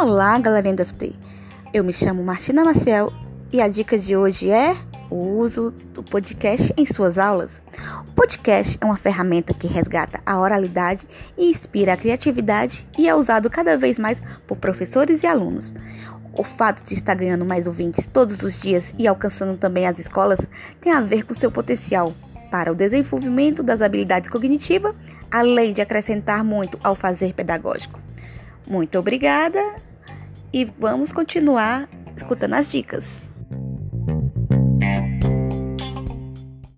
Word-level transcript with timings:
Olá, 0.00 0.38
galerinha 0.38 0.76
do 0.76 0.86
FT. 0.86 1.12
Eu 1.74 1.82
me 1.82 1.92
chamo 1.92 2.22
Martina 2.22 2.64
Maciel 2.64 3.12
e 3.52 3.60
a 3.60 3.66
dica 3.66 3.98
de 3.98 4.16
hoje 4.16 4.48
é 4.48 4.76
o 5.10 5.16
uso 5.16 5.72
do 5.92 6.04
podcast 6.04 6.72
em 6.76 6.86
suas 6.86 7.18
aulas. 7.18 7.60
O 8.06 8.12
podcast 8.12 8.78
é 8.80 8.84
uma 8.84 8.96
ferramenta 8.96 9.52
que 9.52 9.66
resgata 9.66 10.20
a 10.24 10.38
oralidade 10.38 11.04
e 11.36 11.50
inspira 11.50 11.94
a 11.94 11.96
criatividade 11.96 12.86
e 12.96 13.08
é 13.08 13.14
usado 13.16 13.50
cada 13.50 13.76
vez 13.76 13.98
mais 13.98 14.22
por 14.46 14.58
professores 14.58 15.24
e 15.24 15.26
alunos. 15.26 15.74
O 16.32 16.44
fato 16.44 16.84
de 16.84 16.94
estar 16.94 17.16
ganhando 17.16 17.44
mais 17.44 17.66
ouvintes 17.66 18.06
todos 18.06 18.40
os 18.44 18.62
dias 18.62 18.94
e 18.96 19.08
alcançando 19.08 19.58
também 19.58 19.84
as 19.84 19.98
escolas 19.98 20.38
tem 20.80 20.92
a 20.92 21.00
ver 21.00 21.24
com 21.24 21.34
seu 21.34 21.50
potencial 21.50 22.14
para 22.52 22.70
o 22.70 22.74
desenvolvimento 22.76 23.64
das 23.64 23.82
habilidades 23.82 24.30
cognitivas, 24.30 24.94
além 25.28 25.72
de 25.72 25.82
acrescentar 25.82 26.44
muito 26.44 26.78
ao 26.84 26.94
fazer 26.94 27.34
pedagógico. 27.34 27.98
Muito 28.64 28.96
obrigada 28.96 29.87
e 30.58 30.64
vamos 30.64 31.12
continuar 31.12 31.88
escutando 32.16 32.54
as 32.54 32.72
dicas. 32.72 33.24